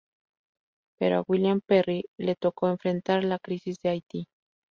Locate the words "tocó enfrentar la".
2.35-3.37